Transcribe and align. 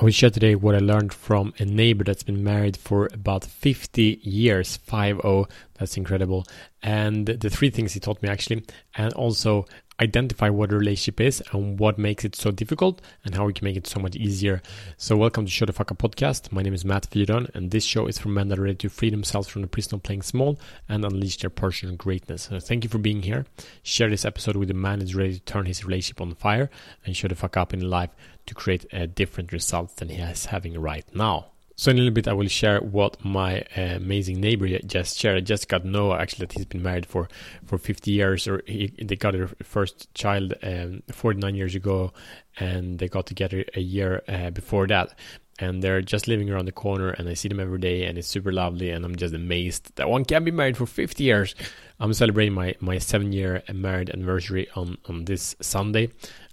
I 0.00 0.04
will 0.04 0.12
share 0.12 0.30
today 0.30 0.54
what 0.54 0.74
I 0.74 0.78
learned 0.78 1.12
from 1.12 1.52
a 1.58 1.66
neighbor 1.66 2.04
that's 2.04 2.22
been 2.22 2.42
married 2.42 2.78
for 2.78 3.10
about 3.12 3.44
50 3.44 4.20
years, 4.22 4.78
5 4.78 5.20
0. 5.20 5.46
That's 5.74 5.98
incredible. 5.98 6.46
And 6.82 7.26
the 7.26 7.50
three 7.50 7.68
things 7.68 7.92
he 7.92 8.00
taught 8.00 8.22
me 8.22 8.30
actually, 8.30 8.64
and 8.94 9.12
also 9.12 9.66
identify 10.00 10.48
what 10.48 10.72
a 10.72 10.76
relationship 10.78 11.20
is 11.20 11.42
and 11.52 11.78
what 11.78 11.98
makes 11.98 12.24
it 12.24 12.34
so 12.34 12.50
difficult 12.50 13.00
and 13.24 13.34
how 13.34 13.44
we 13.44 13.52
can 13.52 13.64
make 13.64 13.76
it 13.76 13.86
so 13.86 14.00
much 14.00 14.16
easier. 14.16 14.62
So, 14.96 15.16
welcome 15.16 15.44
to 15.44 15.50
Show 15.50 15.66
the 15.66 15.72
Fuck 15.72 15.92
Up 15.92 15.98
podcast. 15.98 16.50
My 16.50 16.62
name 16.62 16.72
is 16.72 16.84
Matt 16.84 17.10
Fyron, 17.10 17.54
and 17.54 17.70
this 17.70 17.84
show 17.84 18.06
is 18.06 18.18
for 18.18 18.28
men 18.28 18.48
that 18.48 18.58
are 18.58 18.62
ready 18.62 18.76
to 18.76 18.88
free 18.88 19.10
themselves 19.10 19.48
from 19.48 19.62
the 19.62 19.68
prison 19.68 19.96
of 19.96 20.02
playing 20.02 20.22
small 20.22 20.58
and 20.88 21.04
unleash 21.04 21.38
their 21.38 21.50
personal 21.50 21.96
greatness. 21.96 22.44
So, 22.44 22.58
thank 22.58 22.84
you 22.84 22.90
for 22.90 22.98
being 22.98 23.22
here. 23.22 23.44
Share 23.82 24.08
this 24.08 24.24
episode 24.24 24.56
with 24.56 24.70
a 24.70 24.74
man 24.74 25.00
who's 25.00 25.14
ready 25.14 25.34
to 25.34 25.40
turn 25.40 25.66
his 25.66 25.84
relationship 25.84 26.20
on 26.20 26.34
fire 26.34 26.70
and 27.04 27.16
show 27.16 27.28
the 27.28 27.34
fuck 27.34 27.56
up 27.56 27.74
in 27.74 27.90
life 27.90 28.10
to 28.46 28.54
create 28.54 28.86
a 28.92 29.06
different 29.06 29.52
results 29.52 29.94
than 29.94 30.08
he 30.08 30.20
is 30.20 30.46
having 30.46 30.80
right 30.80 31.04
now. 31.14 31.50
So 31.80 31.90
in 31.90 31.96
a 31.96 32.00
little 32.00 32.12
bit, 32.12 32.28
I 32.28 32.34
will 32.34 32.46
share 32.46 32.78
what 32.80 33.24
my 33.24 33.62
uh, 33.74 33.96
amazing 33.96 34.38
neighbor 34.38 34.68
just 34.80 35.16
shared. 35.16 35.38
I 35.38 35.40
just 35.40 35.66
got 35.66 35.82
Noah 35.82 36.18
actually 36.18 36.44
that 36.44 36.52
he's 36.52 36.66
been 36.66 36.82
married 36.82 37.06
for 37.06 37.26
for 37.64 37.78
50 37.78 38.10
years, 38.10 38.46
or 38.46 38.60
he, 38.66 38.92
they 39.02 39.16
got 39.16 39.32
their 39.32 39.48
first 39.62 40.12
child 40.12 40.52
um, 40.62 41.02
49 41.10 41.54
years 41.54 41.74
ago, 41.74 42.12
and 42.58 42.98
they 42.98 43.08
got 43.08 43.24
together 43.24 43.64
a 43.74 43.80
year 43.80 44.22
uh, 44.28 44.50
before 44.50 44.88
that. 44.88 45.14
And 45.58 45.82
they're 45.82 46.02
just 46.02 46.28
living 46.28 46.50
around 46.50 46.66
the 46.66 46.72
corner, 46.72 47.12
and 47.12 47.26
I 47.26 47.32
see 47.32 47.48
them 47.48 47.60
every 47.60 47.78
day, 47.78 48.04
and 48.04 48.18
it's 48.18 48.28
super 48.28 48.52
lovely. 48.52 48.90
And 48.90 49.02
I'm 49.02 49.16
just 49.16 49.32
amazed 49.32 49.96
that 49.96 50.10
one 50.10 50.26
can 50.26 50.44
be 50.44 50.50
married 50.50 50.76
for 50.76 50.84
50 50.84 51.24
years. 51.24 51.54
I'm 51.98 52.12
celebrating 52.12 52.52
my 52.52 52.74
my 52.80 52.98
seven 52.98 53.32
year 53.32 53.62
married 53.72 54.10
anniversary 54.10 54.68
on 54.76 54.98
on 55.08 55.24
this 55.24 55.56
Sunday. 55.62 56.10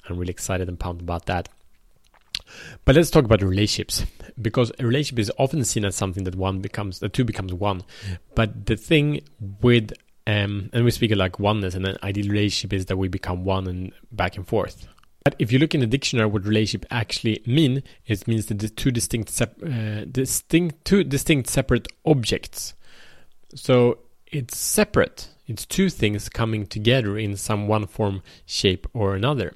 I'm 0.08 0.18
really 0.18 0.32
excited 0.32 0.70
and 0.70 0.80
pumped 0.80 1.02
about 1.02 1.26
that. 1.26 1.50
But 2.86 2.96
let's 2.96 3.10
talk 3.10 3.26
about 3.26 3.42
relationships 3.42 4.06
because 4.42 4.72
a 4.80 4.86
relationship 4.86 5.20
is 5.20 5.32
often 5.38 5.64
seen 5.64 5.86
as 5.86 5.96
something 5.96 6.24
that 6.26 6.36
one 6.36 6.60
becomes, 6.60 7.00
that 7.00 7.14
two 7.14 7.26
becomes 7.26 7.54
one. 7.54 7.84
But 8.36 8.66
the 8.66 8.76
thing 8.76 9.22
with, 9.62 9.94
um, 10.26 10.70
and 10.74 10.86
we 10.86 10.92
speak 10.92 11.12
of 11.12 11.18
like 11.18 11.40
oneness, 11.40 11.76
and 11.76 11.86
an 11.86 11.98
ideal 12.04 12.30
relationship 12.30 12.74
is 12.74 12.86
that 12.88 12.98
we 12.98 13.08
become 13.08 13.44
one 13.46 13.68
and 13.68 13.92
back 14.12 14.38
and 14.38 14.48
forth. 14.48 14.88
But 15.24 15.36
if 15.40 15.52
you 15.52 15.60
look 15.60 15.76
in 15.76 15.82
the 15.82 15.88
dictionary, 15.88 16.28
what 16.28 16.46
relationship 16.46 16.86
actually 16.90 17.42
mean, 17.46 17.84
it 18.06 18.28
means 18.28 18.46
that 18.46 18.60
the 18.60 18.70
two 18.70 18.92
distinct, 18.92 19.30
sep- 19.30 19.62
uh, 19.62 20.06
distinct, 20.06 20.86
two 20.86 21.04
distinct 21.04 21.50
separate 21.50 21.88
objects. 22.06 22.74
So 23.54 24.00
it's 24.28 24.58
separate. 24.58 25.30
It's 25.46 25.66
two 25.66 25.90
things 25.90 26.30
coming 26.30 26.66
together 26.66 27.18
in 27.18 27.36
some 27.36 27.68
one 27.68 27.88
form, 27.88 28.22
shape, 28.46 28.88
or 28.94 29.16
another. 29.16 29.54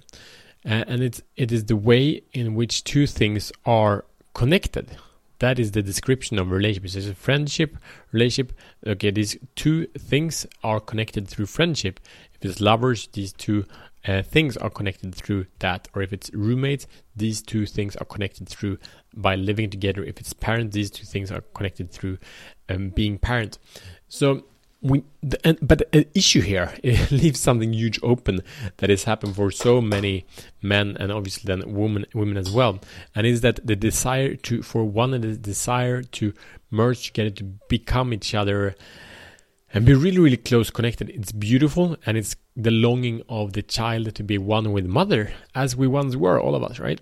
Uh, 0.65 0.83
and 0.87 1.01
it's 1.01 1.21
it 1.35 1.51
is 1.51 1.65
the 1.65 1.75
way 1.75 2.21
in 2.33 2.55
which 2.55 2.83
two 2.83 3.07
things 3.07 3.51
are 3.65 4.05
connected. 4.33 4.97
That 5.39 5.57
is 5.57 5.71
the 5.71 5.81
description 5.81 6.37
of 6.37 6.51
relationships. 6.51 6.93
There's 6.93 7.07
a 7.07 7.15
friendship, 7.15 7.75
relationship. 8.11 8.55
Okay, 8.85 9.09
these 9.09 9.37
two 9.55 9.87
things 9.97 10.45
are 10.63 10.79
connected 10.79 11.27
through 11.27 11.47
friendship. 11.47 11.99
If 12.35 12.45
it's 12.45 12.61
lovers, 12.61 13.07
these 13.13 13.33
two 13.33 13.65
uh, 14.07 14.21
things 14.21 14.55
are 14.57 14.69
connected 14.69 15.15
through 15.15 15.47
that. 15.57 15.87
Or 15.95 16.03
if 16.03 16.13
it's 16.13 16.31
roommates, 16.33 16.85
these 17.15 17.41
two 17.41 17.65
things 17.65 17.95
are 17.95 18.05
connected 18.05 18.47
through 18.49 18.77
by 19.15 19.35
living 19.35 19.71
together. 19.71 20.03
If 20.03 20.19
it's 20.19 20.33
parents, 20.33 20.75
these 20.75 20.91
two 20.91 21.05
things 21.05 21.31
are 21.31 21.41
connected 21.41 21.91
through 21.91 22.19
um, 22.69 22.89
being 22.89 23.17
parent. 23.17 23.57
So 24.09 24.43
we, 24.81 25.03
the, 25.21 25.57
but 25.61 25.91
the 25.91 26.07
issue 26.15 26.41
here 26.41 26.73
it 26.83 27.11
leaves 27.11 27.39
something 27.39 27.73
huge 27.73 27.99
open 28.01 28.41
that 28.77 28.89
has 28.89 29.03
happened 29.03 29.35
for 29.35 29.51
so 29.51 29.79
many 29.79 30.25
men 30.61 30.97
and 30.99 31.11
obviously 31.11 31.43
then 31.47 31.73
women 31.73 32.05
women 32.13 32.37
as 32.37 32.51
well. 32.51 32.79
And 33.15 33.27
is 33.27 33.41
that 33.41 33.65
the 33.65 33.75
desire 33.75 34.35
to 34.35 34.63
for 34.63 34.83
one 34.83 35.11
the 35.11 35.37
desire 35.37 36.01
to 36.01 36.33
merge 36.69 37.07
together 37.07 37.29
to 37.29 37.43
become 37.69 38.13
each 38.13 38.33
other 38.33 38.75
and 39.73 39.85
be 39.85 39.93
really 39.93 40.19
really 40.19 40.37
close 40.37 40.69
connected. 40.69 41.09
It's 41.09 41.31
beautiful 41.31 41.95
and 42.05 42.17
it's 42.17 42.35
the 42.55 42.71
longing 42.71 43.21
of 43.29 43.53
the 43.53 43.61
child 43.61 44.13
to 44.15 44.23
be 44.23 44.37
one 44.37 44.71
with 44.71 44.85
mother 44.85 45.31
as 45.55 45.75
we 45.75 45.87
once 45.87 46.15
were 46.15 46.39
all 46.39 46.55
of 46.55 46.63
us 46.63 46.79
right 46.79 46.99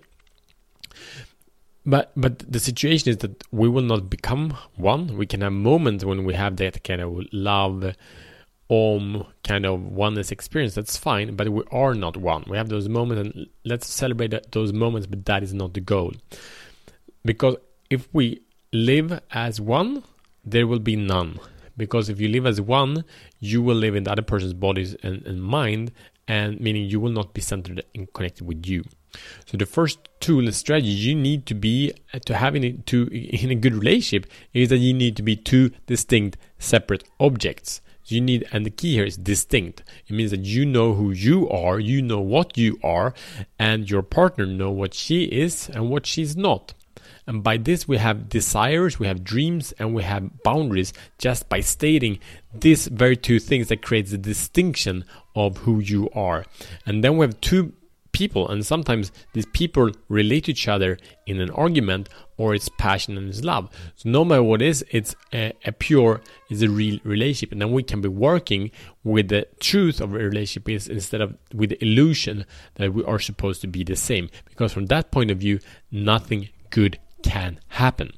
but 1.90 2.12
but 2.16 2.38
the 2.50 2.60
situation 2.60 3.10
is 3.10 3.18
that 3.18 3.44
we 3.50 3.68
will 3.68 3.82
not 3.82 4.08
become 4.08 4.56
one. 4.76 5.16
We 5.16 5.26
can 5.26 5.40
have 5.40 5.52
moments 5.52 6.04
when 6.04 6.24
we 6.24 6.34
have 6.34 6.56
that 6.56 6.84
kind 6.84 7.00
of 7.00 7.26
love, 7.32 7.94
om 8.68 9.26
kind 9.42 9.66
of 9.66 9.82
oneness 9.82 10.30
experience. 10.30 10.74
That's 10.74 10.96
fine, 10.96 11.34
but 11.34 11.48
we 11.48 11.62
are 11.72 11.94
not 11.94 12.16
one. 12.16 12.44
We 12.48 12.56
have 12.56 12.68
those 12.68 12.88
moments, 12.88 13.20
and 13.22 13.46
let's 13.64 13.88
celebrate 13.88 14.52
those 14.52 14.72
moments. 14.72 15.06
But 15.06 15.24
that 15.26 15.42
is 15.42 15.52
not 15.52 15.74
the 15.74 15.80
goal, 15.80 16.12
because 17.24 17.56
if 17.90 18.08
we 18.12 18.42
live 18.72 19.20
as 19.32 19.60
one, 19.60 20.04
there 20.44 20.66
will 20.66 20.78
be 20.78 20.96
none. 20.96 21.40
Because 21.76 22.08
if 22.08 22.20
you 22.20 22.28
live 22.28 22.46
as 22.46 22.60
one, 22.60 23.04
you 23.40 23.62
will 23.62 23.74
live 23.74 23.96
in 23.96 24.04
the 24.04 24.12
other 24.12 24.22
person's 24.22 24.52
bodies 24.52 24.94
and, 25.02 25.26
and 25.26 25.42
mind, 25.42 25.92
and 26.28 26.60
meaning 26.60 26.84
you 26.84 27.00
will 27.00 27.10
not 27.10 27.32
be 27.32 27.40
centered 27.40 27.82
and 27.94 28.12
connected 28.12 28.46
with 28.46 28.66
you. 28.66 28.84
So 29.46 29.56
the 29.56 29.66
first 29.66 29.98
tool 30.20 30.44
and 30.44 30.54
strategy 30.54 30.88
you 30.88 31.14
need 31.14 31.46
to 31.46 31.54
be 31.54 31.92
to 32.24 32.36
have 32.36 32.54
in 32.54 32.82
to 32.86 33.08
in 33.12 33.50
a 33.50 33.54
good 33.54 33.74
relationship 33.74 34.30
is 34.52 34.68
that 34.68 34.78
you 34.78 34.92
need 34.92 35.16
to 35.16 35.22
be 35.22 35.36
two 35.36 35.70
distinct 35.86 36.36
separate 36.58 37.04
objects. 37.18 37.80
So 38.04 38.14
you 38.14 38.20
need 38.20 38.46
and 38.52 38.64
the 38.64 38.70
key 38.70 38.94
here 38.94 39.04
is 39.04 39.16
distinct. 39.16 39.82
It 40.06 40.12
means 40.12 40.30
that 40.30 40.44
you 40.44 40.64
know 40.64 40.94
who 40.94 41.10
you 41.10 41.48
are, 41.48 41.78
you 41.78 42.02
know 42.02 42.20
what 42.20 42.56
you 42.56 42.78
are, 42.82 43.14
and 43.58 43.90
your 43.90 44.02
partner 44.02 44.46
know 44.46 44.70
what 44.70 44.94
she 44.94 45.24
is 45.24 45.68
and 45.68 45.90
what 45.90 46.06
she's 46.06 46.36
not. 46.36 46.74
And 47.26 47.44
by 47.44 47.58
this, 47.58 47.86
we 47.86 47.98
have 47.98 48.28
desires, 48.28 48.98
we 48.98 49.06
have 49.06 49.22
dreams, 49.22 49.72
and 49.78 49.94
we 49.94 50.02
have 50.02 50.42
boundaries 50.42 50.92
just 51.18 51.48
by 51.48 51.60
stating 51.60 52.18
these 52.52 52.88
very 52.88 53.16
two 53.16 53.38
things 53.38 53.68
that 53.68 53.82
creates 53.82 54.10
the 54.10 54.18
distinction 54.18 55.04
of 55.36 55.58
who 55.58 55.78
you 55.78 56.10
are. 56.10 56.44
And 56.86 57.04
then 57.04 57.16
we 57.16 57.26
have 57.26 57.40
two 57.40 57.72
people 58.12 58.48
and 58.48 58.64
sometimes 58.64 59.12
these 59.32 59.46
people 59.46 59.90
relate 60.08 60.44
to 60.44 60.50
each 60.52 60.68
other 60.68 60.98
in 61.26 61.40
an 61.40 61.50
argument 61.50 62.08
or 62.36 62.54
it's 62.54 62.68
passion 62.70 63.16
and 63.16 63.28
it's 63.28 63.42
love. 63.42 63.68
So 63.96 64.08
no 64.08 64.24
matter 64.24 64.42
what 64.42 64.62
it 64.62 64.68
is 64.68 64.84
it's 64.90 65.14
a, 65.32 65.52
a 65.64 65.72
pure 65.72 66.20
is 66.48 66.62
a 66.62 66.70
real 66.70 66.98
relationship. 67.04 67.52
And 67.52 67.60
then 67.60 67.72
we 67.72 67.82
can 67.82 68.00
be 68.00 68.08
working 68.08 68.70
with 69.04 69.28
the 69.28 69.46
truth 69.60 70.00
of 70.00 70.14
a 70.14 70.18
relationship 70.18 70.68
is 70.68 70.88
instead 70.88 71.20
of 71.20 71.36
with 71.54 71.70
the 71.70 71.84
illusion 71.84 72.46
that 72.74 72.92
we 72.92 73.04
are 73.04 73.18
supposed 73.18 73.60
to 73.62 73.66
be 73.66 73.84
the 73.84 73.96
same. 73.96 74.30
Because 74.48 74.72
from 74.72 74.86
that 74.86 75.10
point 75.10 75.30
of 75.30 75.38
view 75.38 75.60
nothing 75.90 76.48
good 76.70 76.98
can 77.22 77.60
happen. 77.68 78.12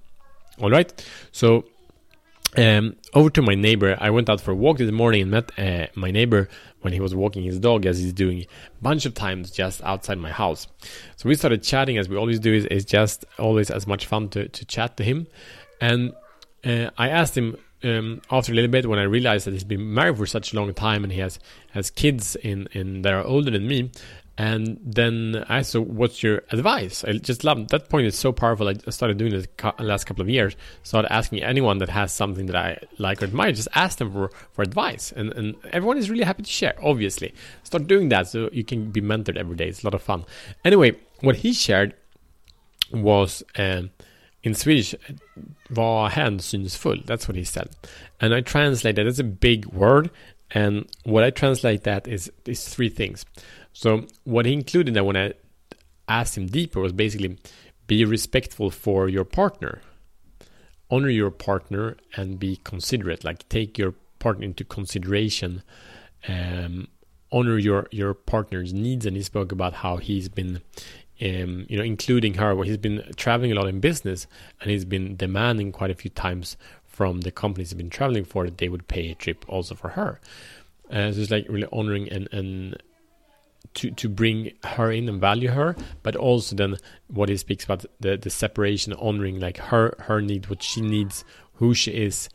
All 0.60 0.70
right? 0.70 0.92
So 1.32 1.64
um, 2.56 2.96
over 3.14 3.30
to 3.30 3.42
my 3.42 3.54
neighbor. 3.54 3.96
I 4.00 4.10
went 4.10 4.28
out 4.28 4.40
for 4.40 4.50
a 4.50 4.54
walk 4.54 4.78
this 4.78 4.90
morning 4.90 5.22
and 5.22 5.30
met 5.30 5.58
uh, 5.58 5.86
my 5.94 6.10
neighbor 6.10 6.48
when 6.80 6.92
he 6.92 7.00
was 7.00 7.14
walking 7.14 7.44
his 7.44 7.58
dog, 7.58 7.86
as 7.86 7.98
he's 7.98 8.12
doing 8.12 8.40
a 8.42 8.46
bunch 8.82 9.06
of 9.06 9.14
times 9.14 9.50
just 9.50 9.82
outside 9.82 10.18
my 10.18 10.32
house. 10.32 10.66
So 11.16 11.28
we 11.28 11.34
started 11.34 11.62
chatting, 11.62 11.98
as 11.98 12.08
we 12.08 12.16
always 12.16 12.40
do. 12.40 12.52
Is 12.52 12.66
it's 12.70 12.84
just 12.84 13.24
always 13.38 13.70
as 13.70 13.86
much 13.86 14.06
fun 14.06 14.28
to, 14.30 14.48
to 14.48 14.64
chat 14.64 14.96
to 14.96 15.04
him. 15.04 15.26
And 15.80 16.12
uh, 16.64 16.90
I 16.98 17.08
asked 17.08 17.36
him 17.36 17.56
um, 17.84 18.22
after 18.30 18.52
a 18.52 18.54
little 18.54 18.70
bit 18.70 18.86
when 18.86 18.98
I 18.98 19.04
realized 19.04 19.46
that 19.46 19.52
he's 19.52 19.64
been 19.64 19.92
married 19.94 20.16
for 20.16 20.26
such 20.26 20.52
a 20.52 20.56
long 20.56 20.72
time 20.74 21.04
and 21.04 21.12
he 21.12 21.20
has 21.20 21.38
has 21.70 21.90
kids 21.90 22.36
in 22.36 22.68
in 22.72 23.02
that 23.02 23.12
are 23.12 23.24
older 23.24 23.50
than 23.50 23.66
me. 23.66 23.90
And 24.38 24.78
then 24.82 25.44
I 25.48 25.58
asked, 25.58 25.72
so 25.72 25.82
what's 25.82 26.22
your 26.22 26.42
advice? 26.50 27.04
I 27.04 27.12
just 27.12 27.44
love 27.44 27.68
that 27.68 27.90
point 27.90 28.06
is 28.06 28.18
so 28.18 28.32
powerful. 28.32 28.66
I 28.68 28.90
started 28.90 29.18
doing 29.18 29.32
this 29.32 29.46
last 29.78 30.04
couple 30.04 30.22
of 30.22 30.30
years. 30.30 30.56
Started 30.82 31.12
asking 31.12 31.42
anyone 31.42 31.78
that 31.78 31.90
has 31.90 32.12
something 32.12 32.46
that 32.46 32.56
I 32.56 32.78
like 32.98 33.22
or 33.22 33.26
admire, 33.26 33.52
just 33.52 33.68
ask 33.74 33.98
them 33.98 34.10
for, 34.10 34.30
for 34.52 34.62
advice. 34.62 35.12
And, 35.12 35.32
and 35.34 35.56
everyone 35.70 35.98
is 35.98 36.08
really 36.08 36.24
happy 36.24 36.44
to 36.44 36.50
share, 36.50 36.74
obviously. 36.82 37.34
Start 37.62 37.86
doing 37.86 38.08
that 38.08 38.28
so 38.28 38.48
you 38.52 38.64
can 38.64 38.90
be 38.90 39.02
mentored 39.02 39.36
every 39.36 39.54
day. 39.54 39.68
It's 39.68 39.82
a 39.82 39.86
lot 39.86 39.94
of 39.94 40.02
fun. 40.02 40.24
Anyway, 40.64 40.96
what 41.20 41.36
he 41.36 41.52
shared 41.52 41.94
was 42.90 43.42
um, 43.58 43.90
in 44.42 44.54
Swedish, 44.54 44.94
var 45.70 46.10
hänsynsfull. 46.10 47.04
That's 47.06 47.28
what 47.28 47.36
he 47.36 47.44
said. 47.44 47.70
And 48.20 48.34
I 48.34 48.40
translate 48.40 48.96
that. 48.96 49.06
It's 49.06 49.18
a 49.18 49.24
big 49.24 49.66
word. 49.66 50.10
And 50.54 50.86
what 51.04 51.24
I 51.24 51.30
translate 51.30 51.84
that 51.84 52.06
is, 52.06 52.30
is 52.44 52.68
three 52.68 52.88
things. 52.90 53.24
So 53.72 54.06
what 54.24 54.46
he 54.46 54.52
included 54.52 54.94
that 54.94 55.06
when 55.06 55.16
I 55.16 55.32
asked 56.08 56.36
him 56.36 56.46
deeper 56.46 56.80
was 56.80 56.92
basically 56.92 57.38
be 57.86 58.04
respectful 58.04 58.70
for 58.70 59.08
your 59.08 59.24
partner, 59.24 59.80
honor 60.90 61.08
your 61.08 61.30
partner, 61.30 61.96
and 62.16 62.38
be 62.38 62.56
considerate. 62.56 63.24
Like 63.24 63.48
take 63.48 63.78
your 63.78 63.94
partner 64.18 64.44
into 64.44 64.64
consideration, 64.64 65.62
um, 66.28 66.88
honor 67.32 67.58
your 67.58 67.88
your 67.90 68.14
partner's 68.14 68.72
needs. 68.72 69.06
And 69.06 69.16
he 69.16 69.22
spoke 69.22 69.52
about 69.52 69.74
how 69.74 69.96
he's 69.96 70.28
been. 70.28 70.62
Um, 71.20 71.66
you 71.68 71.76
know, 71.76 71.84
including 71.84 72.34
her, 72.34 72.52
where 72.52 72.64
he's 72.64 72.78
been 72.78 73.04
traveling 73.14 73.52
a 73.52 73.54
lot 73.54 73.68
in 73.68 73.78
business, 73.78 74.26
and 74.60 74.72
he's 74.72 74.84
been 74.84 75.14
demanding 75.14 75.70
quite 75.70 75.92
a 75.92 75.94
few 75.94 76.10
times 76.10 76.56
from 76.92 77.22
the 77.22 77.30
companies 77.30 77.70
he's 77.70 77.76
been 77.76 77.90
traveling 77.90 78.24
for 78.24 78.44
that 78.44 78.58
they 78.58 78.68
would 78.68 78.86
pay 78.86 79.10
a 79.10 79.14
trip 79.14 79.44
also 79.48 79.74
for 79.74 79.88
her. 79.90 80.20
Uh, 80.90 81.10
so 81.10 81.20
it's 81.20 81.30
like 81.30 81.46
really 81.48 81.68
honoring 81.72 82.08
and 82.10 82.28
and 82.32 82.76
to 83.74 83.90
to 83.92 84.08
bring 84.08 84.52
her 84.64 84.92
in 84.92 85.08
and 85.08 85.20
value 85.20 85.48
her, 85.48 85.74
but 86.02 86.14
also 86.14 86.54
then 86.54 86.76
what 87.08 87.30
he 87.30 87.36
speaks 87.36 87.64
about 87.64 87.84
the 88.00 88.16
the 88.18 88.28
separation, 88.30 88.92
honoring 88.92 89.40
like 89.40 89.56
her 89.56 89.94
her 90.00 90.20
need, 90.20 90.48
what 90.50 90.62
she 90.62 90.82
needs, 90.82 91.24
who 91.54 91.72
she 91.74 91.92
is. 91.92 92.28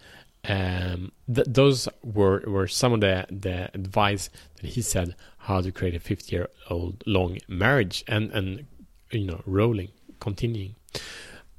Um, 0.50 1.12
th- 1.33 1.48
those 1.50 1.88
were 2.03 2.42
were 2.48 2.68
some 2.68 2.94
of 2.94 3.01
the 3.01 3.27
the 3.30 3.69
advice 3.75 4.30
that 4.62 4.69
he 4.71 4.81
said 4.81 5.15
how 5.38 5.62
to 5.62 5.71
create 5.71 5.95
a 5.95 6.00
50 6.00 6.36
year 6.36 6.48
old 6.69 7.03
long 7.06 7.38
marriage 7.48 8.03
and 8.07 8.31
and 8.31 8.65
you 9.12 9.25
know 9.25 9.42
rolling, 9.45 9.89
continuing. 10.19 10.76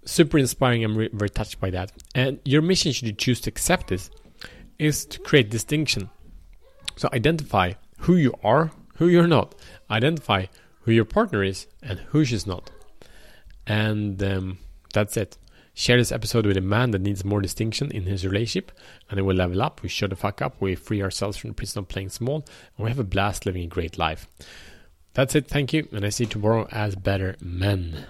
Super 0.09 0.39
inspiring. 0.39 0.83
I'm 0.85 0.97
re- 0.97 1.11
very 1.13 1.29
touched 1.29 1.61
by 1.61 1.69
that. 1.69 1.93
And 2.15 2.41
your 2.43 2.63
mission, 2.63 2.93
should 2.93 3.07
you 3.07 3.13
choose 3.13 3.43
to 3.43 3.51
accept 3.51 3.89
this, 3.89 4.09
is 4.79 5.05
to 5.05 5.21
create 5.21 5.51
distinction. 5.51 6.09
So 6.97 7.11
identify 7.13 7.75
who 7.99 8.17
you 8.17 8.33
are, 8.43 8.71
who 8.97 9.09
you're 9.09 9.27
not. 9.27 9.55
Identify 9.91 10.47
who 10.81 10.93
your 10.93 11.05
partner 11.05 11.45
is 11.45 11.67
and 11.83 11.99
who 11.99 12.25
she's 12.25 12.47
not. 12.47 12.71
And 13.67 14.23
um, 14.23 14.59
that's 14.95 15.19
it. 15.19 15.37
Share 15.75 15.99
this 15.99 16.11
episode 16.11 16.47
with 16.47 16.57
a 16.57 16.63
man 16.63 16.93
that 16.93 17.03
needs 17.03 17.23
more 17.23 17.43
distinction 17.43 17.91
in 17.93 18.05
his 18.05 18.25
relationship, 18.25 18.73
and 19.11 19.19
then 19.19 19.27
we 19.27 19.35
level 19.35 19.61
up, 19.61 19.83
we 19.83 19.91
show 19.91 20.07
the 20.07 20.17
fuck 20.17 20.41
up, 20.41 20.57
we 20.59 20.75
free 20.75 21.03
ourselves 21.03 21.37
from 21.37 21.51
the 21.51 21.55
prison 21.55 21.81
of 21.81 21.89
playing 21.89 22.09
small, 22.09 22.47
and 22.77 22.85
we 22.85 22.89
have 22.89 22.99
a 22.99 23.05
blast 23.05 23.45
living 23.45 23.63
a 23.63 23.67
great 23.67 23.99
life. 23.99 24.27
That's 25.13 25.35
it, 25.35 25.49
thank 25.49 25.73
you, 25.73 25.87
and 25.93 26.05
I 26.05 26.09
see 26.09 26.25
you 26.25 26.31
tomorrow 26.31 26.67
as 26.73 26.97
better 26.97 27.37
men. 27.41 28.07